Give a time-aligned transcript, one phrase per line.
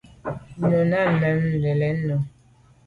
[0.63, 2.17] Nu i làn me lèn o.